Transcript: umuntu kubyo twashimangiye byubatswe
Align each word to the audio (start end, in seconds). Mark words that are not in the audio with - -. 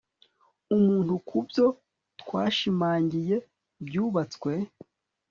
umuntu 0.75 1.13
kubyo 1.27 1.65
twashimangiye 2.21 3.35
byubatswe 3.85 4.51